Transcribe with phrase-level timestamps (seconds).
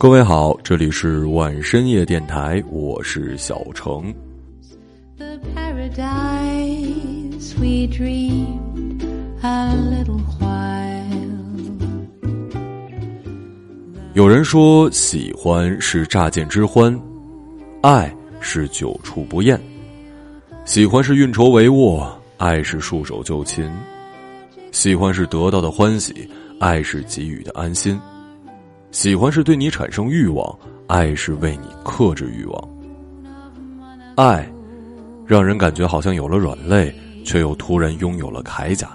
[0.00, 4.10] 各位好，这里是晚深夜电台，我是小程。
[5.18, 9.04] The paradise we dreamed
[9.42, 11.04] a little while.
[14.14, 16.98] 有人说，喜欢是乍见之欢，
[17.82, 18.10] 爱
[18.40, 19.60] 是久处不厌。
[20.64, 23.70] 喜欢是运筹帷幄，爱是束手就擒。
[24.72, 26.26] 喜欢是得到的欢喜，
[26.58, 28.00] 爱是给予的安心。
[28.92, 32.68] 喜欢是对你产生欲望，爱是为你克制欲望。
[34.16, 34.46] 爱，
[35.24, 36.92] 让人感觉好像有了软肋，
[37.24, 38.90] 却又突然拥有了铠甲。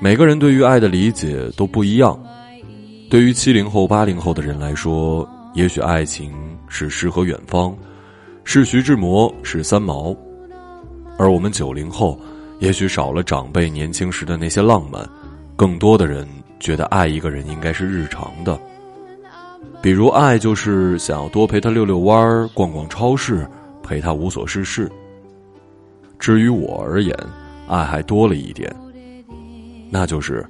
[0.00, 2.18] 每个人对于爱的理解都不一样。
[3.08, 6.32] 对于七零后、八零后的人来说，也许爱情
[6.66, 7.76] 是诗和远方，
[8.42, 10.16] 是徐志摩，是三毛；
[11.16, 12.18] 而我们九零后，
[12.58, 15.08] 也许少了长辈年轻时的那些浪漫，
[15.54, 16.26] 更多的人
[16.62, 18.56] 觉得爱一个人应该是日常的，
[19.82, 23.44] 比如爱就是想要多陪他遛遛弯儿、逛逛超市，
[23.82, 24.88] 陪他无所事事。
[26.20, 27.12] 至于我而言，
[27.66, 28.72] 爱还多了一点，
[29.90, 30.46] 那就是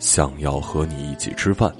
[0.00, 1.72] 想要和你一起吃饭。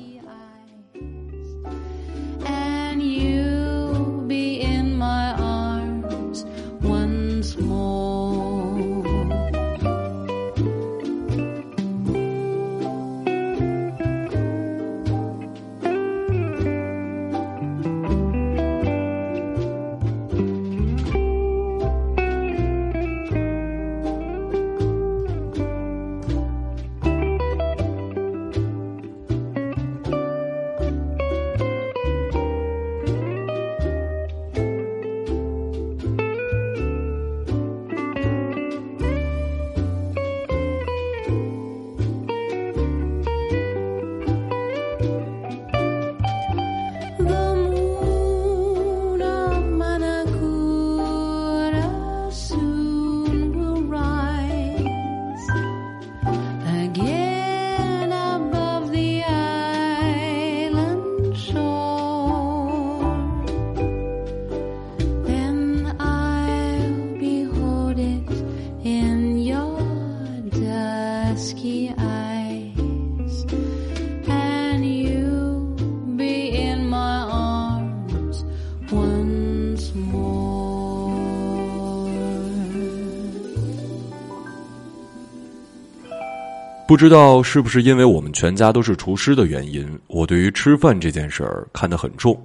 [86.92, 92.38] 不知道是不是因为我们全家都是厨师的原因，我对于吃饭这件事儿看得很重。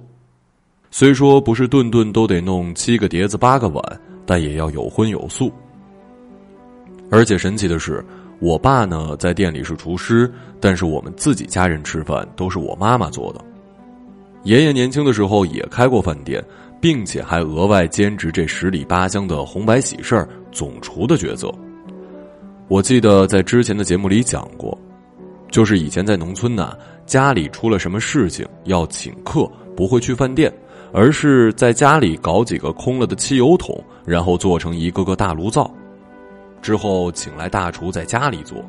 [0.90, 5.52] 虽说不是顿顿都得弄七个碟子八个碗，但也要有荤有素。
[7.10, 8.02] 而且神奇的是，
[8.38, 13.44] 我爸呢在店里是厨师，但是我们自己家人吃饭都是我妈妈做的。
[14.44, 16.42] 爷爷年轻的时候也开过饭店，
[16.80, 21.52] 并且还额外兼职这十里八乡的红白喜事儿总厨的角色。
[22.68, 24.78] 我记得在之前的节目里讲过，
[25.50, 30.52] 就是以前在农村呢，家里出了什么事情要请客，不会去饭店，
[30.92, 35.70] 而是在家里搞几个空了的汽油桶，然后做成一个个大炉灶，
[36.60, 38.62] 之后请来大厨在家里做，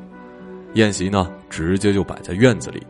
[0.72, 2.82] 宴席呢直接就摆在院子里。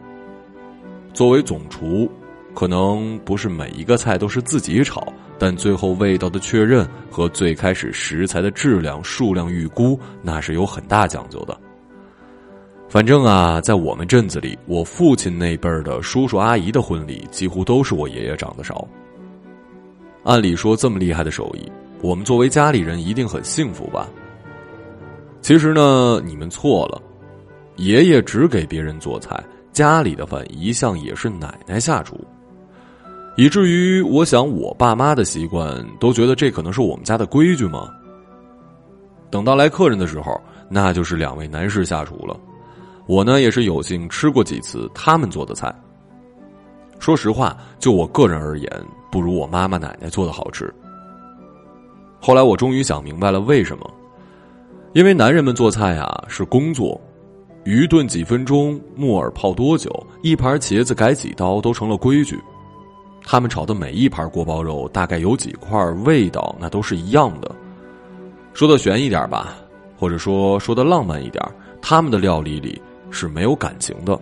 [1.12, 2.08] 作为总厨，
[2.54, 11.58] 可能不是每一个菜都是自己炒，但最后味道的确认和最开始食材的质量、数量预估，那是有很大讲究的。
[12.90, 18.86] 反正啊，在我们镇子里，我父亲那辈儿的叔叔阿姨的婚礼，几乎都是我爷爷掌的勺。
[20.24, 21.72] 按理说，这么厉害的手艺，
[22.02, 24.06] 我们作为家里人一定很幸福吧？
[25.40, 27.00] 其实呢，你们错了，
[27.76, 29.42] 爷爷只给别人做菜，
[29.72, 32.22] 家里的饭一向也是奶奶下厨。
[33.36, 37.88] 以至于我想，我爸妈的习惯都觉得这可能是我们家的规矩吗。
[39.30, 40.38] 等到来客人的时候，
[40.68, 42.36] 那就是两位男士下厨了。
[43.06, 45.74] 我呢也是有幸吃过几次他们做的菜。
[46.98, 48.70] 说实话，就我个人而言，
[49.10, 50.72] 不如我妈妈奶奶做的好吃。
[52.20, 53.90] 后来我终于想明白了为什么，
[54.92, 57.00] 因为男人们做菜啊是工作，
[57.64, 59.90] 鱼炖几分钟，木耳泡多久，
[60.22, 62.38] 一盘茄子改几刀都成了规矩。
[63.24, 67.54] 他们炒的每一盘锅包肉，大概有几块，味道那都是一样的。
[68.52, 69.56] 说的悬一点吧，
[69.98, 71.44] 或者说说的浪漫一点，
[71.80, 72.80] 他们的料理里
[73.10, 74.18] 是没有感情的。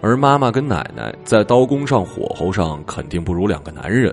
[0.00, 4.12] 而妈妈跟奶奶在刀工上、火候上肯定不如两个男人，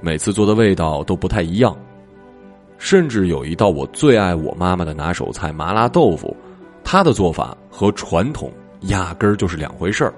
[0.00, 1.76] 每次做的味道都不太一样。
[2.76, 6.36] 甚至有一道我最爱我妈妈的拿手菜麻辣豆腐，
[6.82, 8.52] 她的做法和传统
[8.82, 10.12] 压根儿就是两回事儿。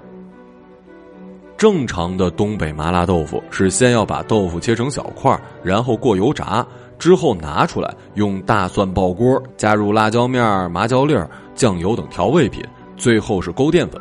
[1.56, 6.66] 正常的东北麻辣豆腐是先要把豆腐切成小块，然后过油炸，
[6.98, 11.16] 之后拿出来用大蒜爆锅，加入辣椒面、麻椒粒、
[11.54, 12.62] 酱油等调味品，
[12.96, 14.00] 最后是勾淀粉。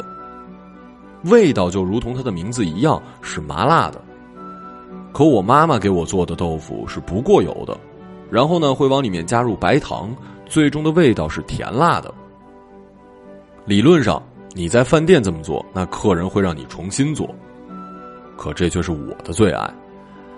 [1.31, 4.01] 味道就如同它的名字一样是麻辣的。
[5.13, 7.77] 可我妈妈给我做的豆腐是不过油的，
[8.29, 10.13] 然后呢会往里面加入白糖，
[10.45, 12.13] 最终的味道是甜辣的。
[13.63, 14.21] 理论上
[14.57, 17.29] 你在饭店这么做，那客人会让你重新做。
[18.37, 19.69] 可这却是我的最爱，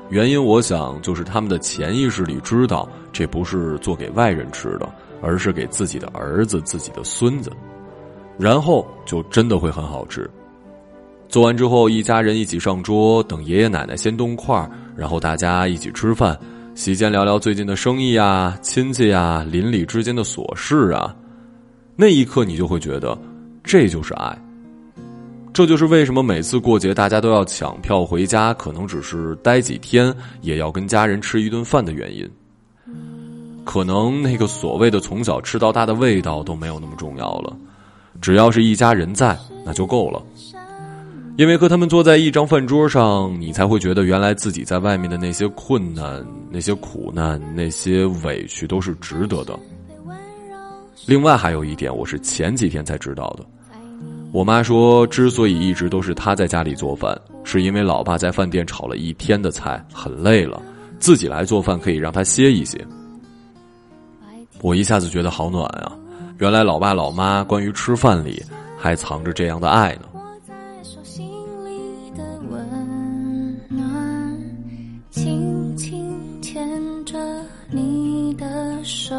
[0.10, 4.90] 原因我想就是他们的潜意识里知道这不是做给外人吃的，
[5.22, 7.52] 而是给自己的儿子、自己的孙子，
[8.40, 10.28] 然后就真的会很好吃。
[11.30, 16.36] 做完之后，一家人一起上桌，等爷爷奶奶先动筷，然后大家一起吃饭，
[16.74, 21.16] 席间聊聊最近的生意啊、亲戚啊、邻里之间的琐事啊，
[21.96, 23.16] 那一刻你就会觉得，
[23.68, 24.36] 这就是爱。
[25.54, 32.30] 这就是为什么每次过节大家都要抢票回家，可能只是待几天，也要跟家人吃一顿饭的原因。
[33.66, 37.54] 可能那个所谓的从小吃到大的味道都没有那么重要了，
[38.22, 40.24] 只要是一家人在，那就够了。
[41.38, 49.60] 因为和他们坐在一张饭桌上，你才会觉得原来自己在外面的那些困难、那些苦难、那些委屈都是值得的。
[51.06, 53.46] 另外还有一点，我是前几天才知道的。
[54.32, 60.62] 我妈说，之所以一直都是她在家里做饭，是因为老爸在饭店炒了一天的菜，很累了，
[61.00, 62.86] 自己来做饭可以让他歇一歇。
[64.62, 65.96] 我一下子觉得好暖啊！
[66.40, 68.44] 原来老爸老妈关于吃饭里
[68.78, 70.02] 还藏着这样的爱呢。
[75.10, 77.18] 轻轻牵着
[77.72, 79.16] 你的手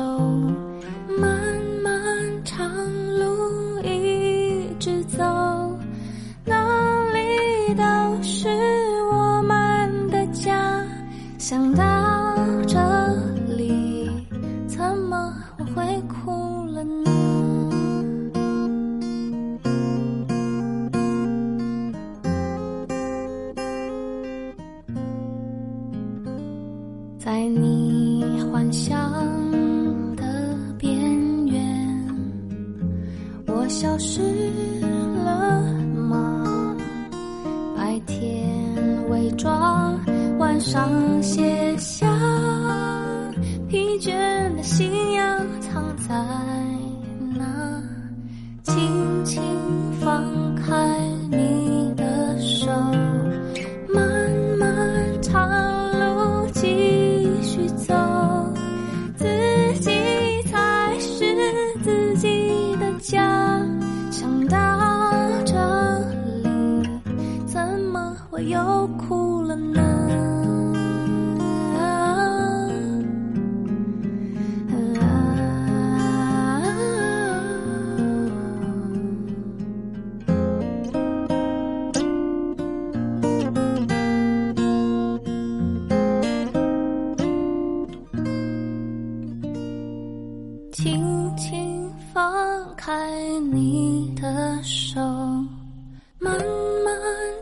[96.28, 96.38] 漫
[96.84, 96.94] 漫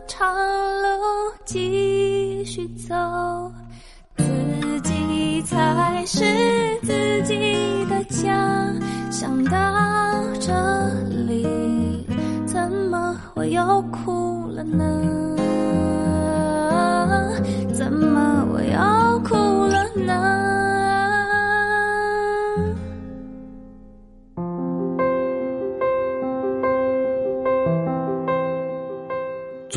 [0.06, 0.32] 长
[0.82, 0.88] 路
[1.44, 2.94] 继续走
[4.16, 6.24] 自己才是
[6.82, 8.72] 自己的家
[9.10, 10.52] 想到这
[11.26, 12.06] 里
[12.46, 15.35] 怎么会又哭了呢？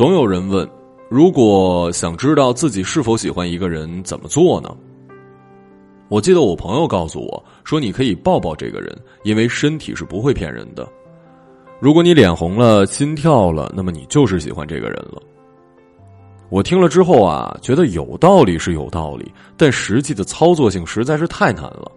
[0.00, 0.66] 总有人问：
[1.10, 4.74] 如果想知道自己是否喜欢一个人，怎么做呢？
[6.08, 10.88] 我记得我朋友告诉我说：“你可以抱抱这个人，因为身体是不会骗人的。
[11.80, 15.20] 如果你脸红了、心跳了，那么你就是喜欢这个人了。”
[16.48, 21.92] 我听了之后啊，觉得有道理是有道理，但实际的操作性实在是太难了。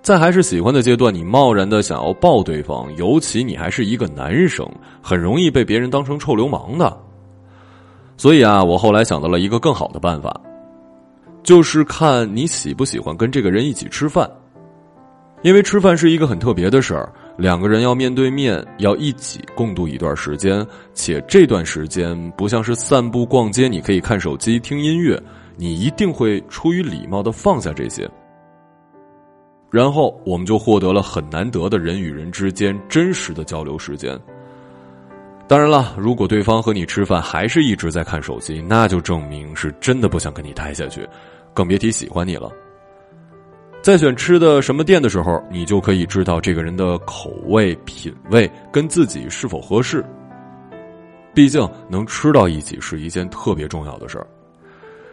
[0.00, 4.66] 在还是喜欢的阶段，你贸然的想要抱对方，尤其你还是一个男生，
[5.02, 6.98] 很容易被别人当成臭流氓的。
[8.20, 10.38] 所以啊，我后来想到了一个更好的办法，
[11.42, 14.30] 就是看你喜不喜欢跟这个人一起吃饭。
[15.40, 25.18] 因为吃饭是一个很特别的事儿，两个人要面对面，要一起共度一段时间，且这段时间不像是散步逛街，你可以看手机、听音乐，
[25.56, 28.06] 你一定会出于礼貌的放下这些。
[29.70, 34.20] 然后我们就获得了很难得的人与人之间真实的交流时间。
[35.50, 41.04] 当然了，如果对方和你吃饭还是一直在看手机，那就证明是真的不想跟你待下去，
[41.52, 42.52] 更别提喜欢你了。
[43.82, 50.04] 在选吃的什么店的时候，你就可以知道这个人的口味品味跟自己是否合适。
[51.34, 54.26] 毕竟能吃到一起是一件特别重要的事儿。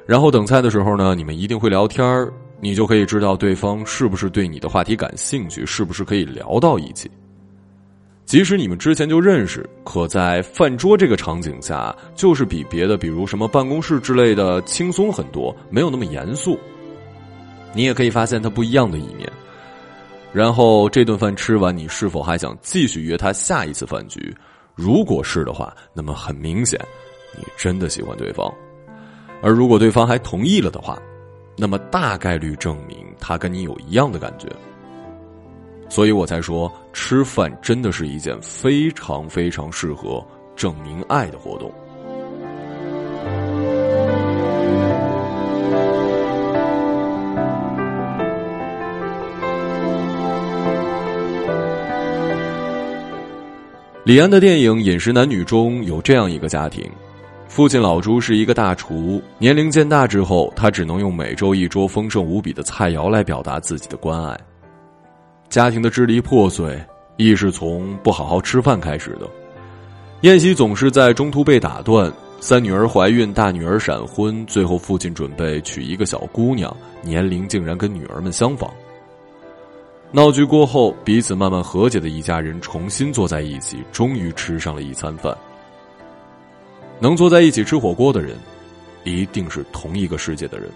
[0.06, 2.32] 然后等菜的时候呢，你们一定会聊天儿。
[2.62, 7.10] 你就可以知道对方是不是对你的话题感兴趣，是不是可以聊到一起。
[8.28, 16.60] 即使你们之前就认识，可在饭桌这个场景下，就是比别的，比如什么办公室之类的轻松很多，没有那么严肃。
[17.74, 19.32] 你也可以发现他不一样的一面。
[20.34, 24.36] 然后这顿饭吃完，你是否还想继续约他下一次饭局？
[24.76, 26.78] 如果是的话，那么很明显，
[27.38, 28.54] 你真的喜欢对方。
[29.42, 31.02] 而如果对方还同意了的话，
[31.56, 34.50] 那么大概率证明他跟你有一样的感觉，
[35.90, 40.26] 所以我才说吃饭真的是一件非常非常适合
[40.56, 41.72] 证明爱的活动。
[54.04, 56.90] 李安的电影《饮食男女》中有这样一个家庭。
[57.50, 64.38] 父亲老朱是一个大厨，年龄渐大之后，他只能用每周一桌丰盛无比的菜肴来表达自己的关爱。
[65.50, 66.78] 家庭的支离破碎，
[67.16, 69.28] 亦是从不好好吃饭开始的。
[70.22, 78.72] 宴席总是在中途被打断，三女儿怀孕，大女儿闪婚，最后父亲准备娶一个小姑娘，年龄竟然跟女儿们相仿。
[80.12, 85.36] 闹剧过后，彼此慢慢和解的一家人重新坐在一起，终于吃上了一餐饭。
[87.00, 88.36] 能坐在一起吃火锅的人，
[89.04, 90.68] 一定是同一个世界的人。《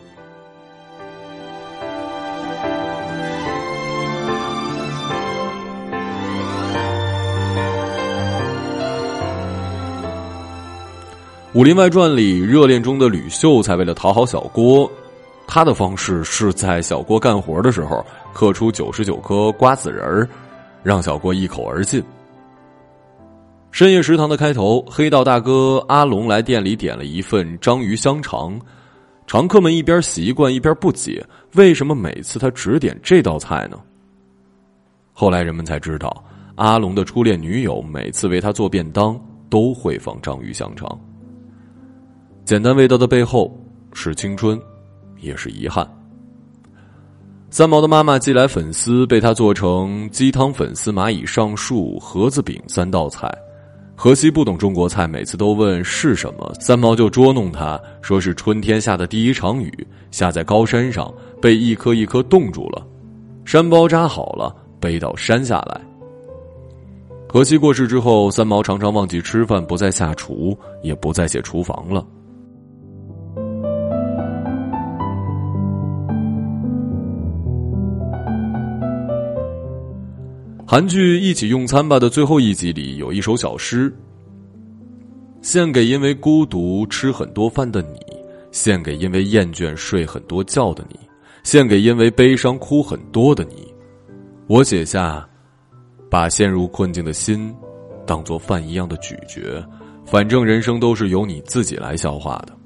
[11.53, 14.89] 武林外传》里，热恋中的吕秀才为了讨好小郭，
[15.45, 20.29] 他的方式是在小郭干活的时候刻出九十九颗瓜子仁儿，
[20.81, 22.01] 让小郭一口而尽。
[23.69, 28.57] 深夜食堂的开头，黑道大哥阿龙来店里点了一份章鱼香肠，
[29.27, 31.21] 常客们一边习惯一边不解，
[31.55, 33.77] 为什么每次他只点这道菜呢？
[35.11, 36.23] 后来人们才知道，
[36.55, 40.97] 阿龙的初恋女友每次为他做便当都会放章鱼香肠。
[42.45, 43.55] 简单味道的背后
[43.93, 44.59] 是青春，
[45.19, 45.87] 也是遗憾。
[47.49, 53.29] 三毛的妈妈寄来粉丝，被他做成鸡汤粉丝、蚂蚁上树、盒子饼三道菜。
[53.95, 59.71] 荷西不懂中国菜，每次都问是什么，三毛就捉弄他，说是春天下的第一场雨，
[60.09, 62.85] 下在高山上，被一颗一颗冻住了，
[63.45, 65.79] 山包扎好了，背到山下来。
[67.29, 72.05] 荷西过世之后，三毛常常忘记吃饭，不再下厨，也不再写厨房了。
[80.71, 83.93] 韩剧《一起用餐吧》的最后一集里有一首小诗，
[85.41, 87.99] 献给因为孤独吃很多饭的你，
[88.53, 90.97] 献给因为厌倦睡很多觉的你，
[91.43, 93.67] 献给因为悲伤哭很多的你。
[94.47, 95.27] 我写下，
[96.09, 97.53] 把陷入困境的心
[98.07, 99.61] 当做饭一样的咀嚼，
[100.05, 102.57] 反正人生都是由你自己来消化的。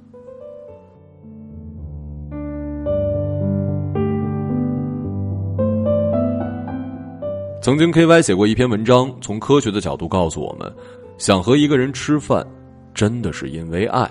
[7.65, 10.71] 曾经，K Y 写过一篇文章，从科学的角度告诉我们，
[11.17, 12.45] 想和一个人吃饭，
[12.93, 14.07] 真的是因为爱。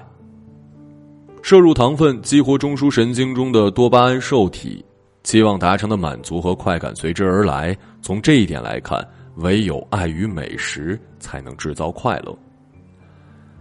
[1.41, 4.85] 摄入糖分激活中枢神经中的多巴胺受体，
[5.23, 7.79] 期望达成的满足和快感随之而来。
[8.03, 12.37] 从这一点来看，唯有爱与美食才能制造快乐。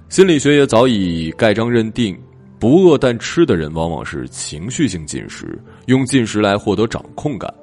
[0.10, 2.20] 心理学也早已盖章认定，
[2.58, 7.54] 不饿但吃的人往往是情绪性进食，用进食来获得掌控感。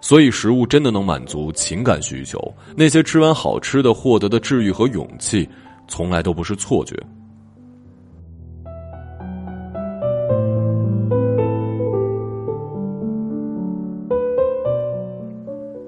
[0.00, 2.40] 所以，食物真的能满足情感需求。
[2.76, 5.48] 那些吃完好吃的获得的治愈和勇气，
[5.88, 6.96] 从来都不是错觉。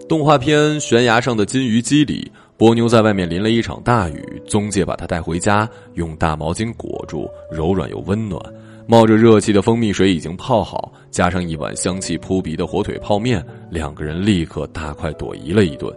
[0.08, 8.42] 动画片《悬崖上的金鱼姬》里，波妞在外面淋了一场大雨，宗介把她带回家，用大毛巾裹住，柔软又温暖。
[8.90, 15.96] 冒着热气的蜂蜜水已经泡好，加上一碗香气扑鼻的火腿泡面，两个人立刻大快朵颐了一顿。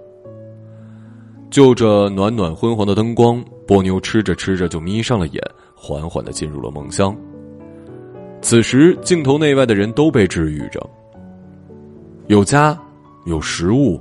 [1.50, 5.42] 就着暖暖昏黄的灯光，波妞吃着吃着就眯上了眼，
[5.76, 7.18] 缓缓的进入了梦乡。
[8.44, 10.80] 此时，镜头内外的人都被治愈着。
[12.28, 12.80] 有家，
[13.26, 14.00] 有食物，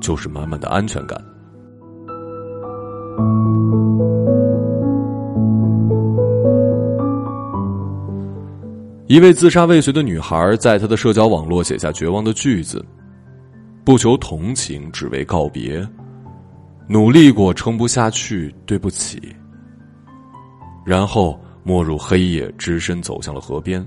[0.00, 1.16] 就是满满的安全感。
[9.12, 12.82] 一位自杀未遂的女孩在她的社交网络写下绝望的句子
[13.84, 15.86] ：“不求同情，只为告别。
[16.88, 19.20] 努力过，撑不下去，对不起。”
[20.82, 23.86] 然后没入黑夜，只身走向了河边。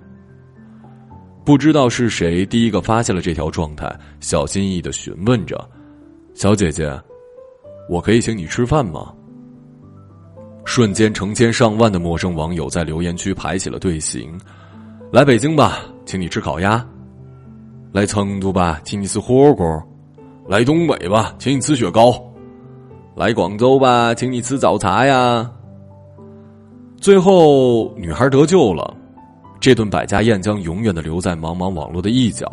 [1.44, 5.60] 不知道是谁第一个发现了这条状态，小心翼翼的询问着
[6.38, 6.88] ：“小姐姐，
[7.90, 9.12] 我可以请你吃饭吗？”
[10.66, 14.32] 瞬间，成千上万的陌生网友在留言区排起了队形。
[15.12, 16.84] 来北京吧，请你吃烤鸭；
[17.94, 19.82] 来成都吧，请你吃火锅；
[20.48, 22.12] 来东北吧，请你吃雪糕；
[23.16, 25.50] 来广州吧，请你吃早茶呀。
[26.98, 28.94] 最后，女孩得救了，
[29.60, 32.50] 这顿百家宴将永远的留在茫茫网络的一角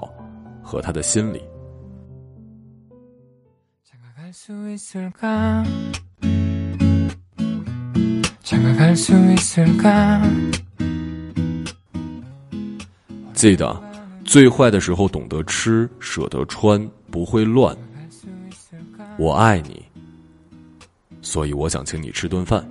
[0.62, 1.42] 和她的心里。
[13.42, 13.76] 记得，
[14.24, 17.76] 最坏的时候懂得吃，舍得穿，不会乱。
[19.18, 19.82] 我爱你，
[21.22, 22.64] 所以我想请你吃顿饭。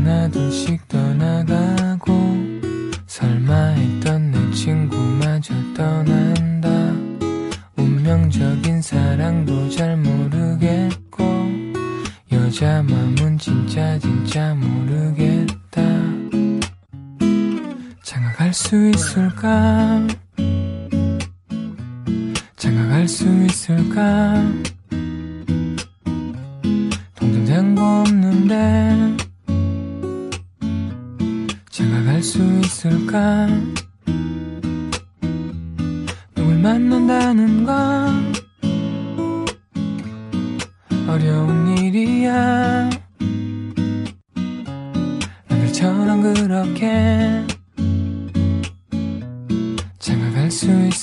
[0.00, 0.88] 하나 둘씩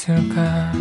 [0.07, 0.71] 있을까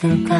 [0.00, 0.34] 있을까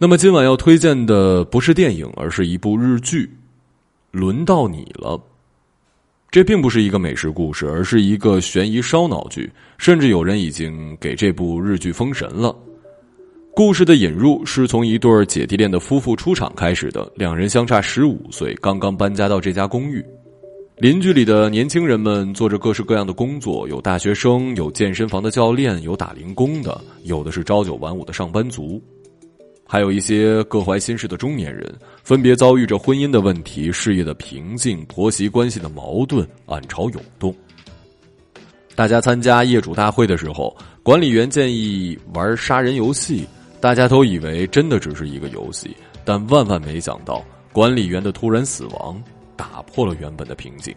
[0.00, 3.28] 那么今晚要推荐的不是电影，而是一部日剧。
[4.12, 5.20] 轮到你了。
[6.30, 12.54] 这并不是一个美食故事，而是一个悬疑烧脑剧，甚至有人已经给这部日剧封神了。
[13.56, 20.04] 故事的引入是从一对姐弟恋的夫妇出场开始的，两人相差十五岁，刚刚搬家到这家公寓。
[20.76, 28.80] 邻居里的年轻人们做着各式各样的工作，有大学生，有健身房的教练，有打零工的，有的是朝九晚五的上班族，
[29.70, 37.34] 还有一些各怀心事的中年人，分别遭遇着婚姻的问题、事业的瓶颈、婆媳关系的矛盾，暗潮涌动。
[38.74, 43.26] 大家参加业主大会的时候，管理员建议玩杀人游戏。
[43.60, 49.02] 大家都以为真的只是一个游戏，但万万没想到，管理员的突然死亡
[49.36, 50.72] 打破了原本的平静。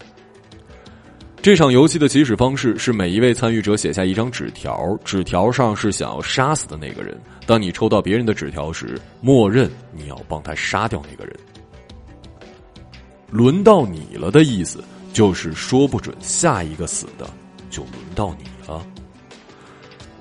[1.42, 7.20] 这场游戏的起始方式是每一位参与者写下一张纸条，纸条上是想要杀死的那个人。
[7.48, 11.36] 当你抽到别人的纸条时，默认你要帮他杀掉那个人。
[13.32, 17.28] 轮到你了的意思就是说不准下一个死的
[17.72, 18.86] 就轮到你了。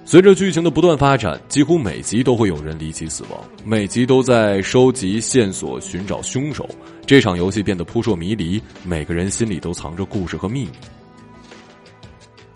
[0.07, 6.67] 随着剧情的不断发展，几乎每集都会有人离奇死亡，每集都在收集线索、寻找凶手。
[7.05, 10.71] 这场游戏变得扑朔迷离，每个人心里都藏着故事和秘密。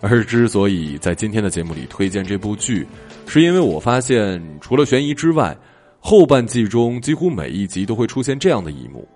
[0.07, 2.85] 而之所以在今天的节目里推荐这部剧，
[3.25, 5.57] 是因为我发现，除了悬疑之外，
[5.99, 9.07] 后半季中几乎每一集都会出现这样的一幕：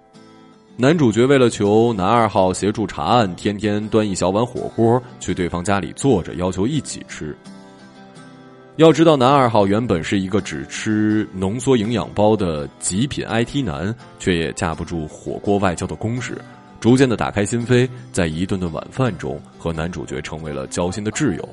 [0.75, 7.37] 男主角为了求男二号协助查案，天天端一小碗火锅去对方家里坐着，要求一起吃。
[8.77, 16.35] 要知道，男二号原本是一个只吃浓缩营养包的极品 IT 男，却也架不住火锅外交的攻势，
[16.79, 21.49] 逐渐的打开心扉，在一顿顿晚饭中和男主角成为了交心的挚友。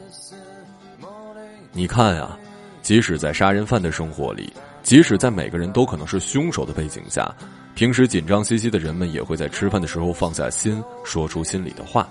[1.72, 2.38] 你看呀，
[2.80, 7.34] 即使在杀人犯的生活里，即使在每个人都可能是凶手的背景下，
[7.74, 12.08] 平时紧张兮兮的人们也会在吃饭的时候放下心，说出心里的话。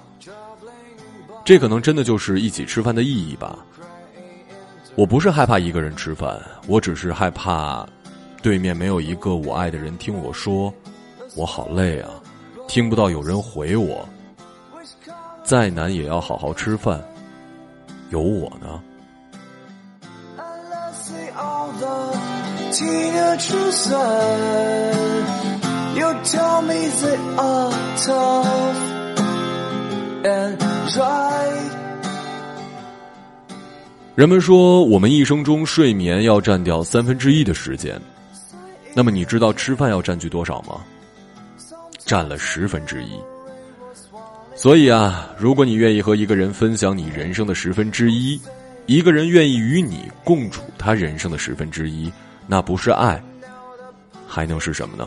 [1.46, 3.58] 这可能真的就是一起吃饭的意义吧。
[4.96, 7.88] 我不是害怕一个人吃饭，我只是害怕
[8.42, 10.74] 对面没有一个我爱的人听我说，
[11.36, 12.10] 我好累啊，
[12.68, 14.08] 听不到有人回我。
[15.44, 17.00] 再难也要好好吃饭，
[18.10, 18.82] 有我呢。
[34.16, 38.02] 人们说，我们一生中睡眠要占掉三分之一的时间，
[38.96, 40.82] 那么你知道吃饭要占据多少吗？
[42.06, 43.20] 占了十分之一。
[44.56, 48.40] 所以啊，如果你愿意和一个人分享你人生的十分之一，
[48.86, 52.10] 一个人愿意与你共处他人生的十分之一，
[52.48, 53.22] 那不是爱，
[54.26, 55.06] 还能是什么呢？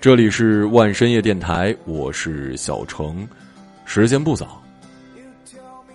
[0.00, 3.26] 这里是万深夜电台，我是小程，
[3.84, 4.61] 时间不早，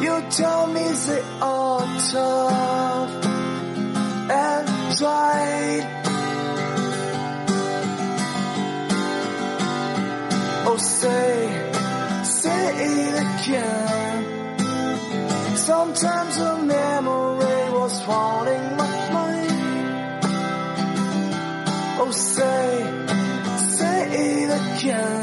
[0.00, 3.10] You tell me they are tough
[4.30, 5.86] and right.
[10.66, 11.72] Oh, say,
[12.24, 14.16] say it again.
[15.56, 20.24] Sometimes a memory was haunting my mind.
[22.00, 22.86] Oh, say,
[23.76, 25.19] say it again.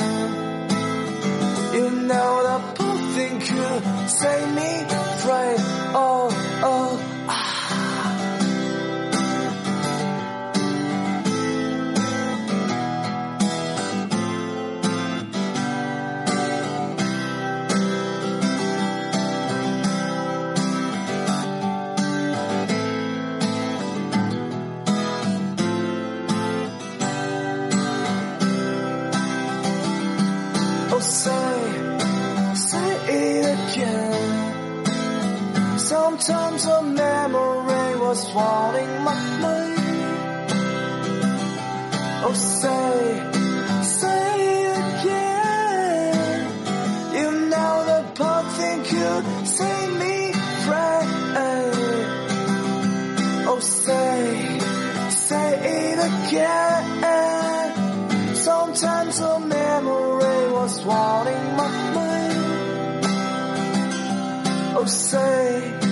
[59.09, 63.05] Sometimes a memory was wanting my mind.
[64.75, 65.86] Oh, say.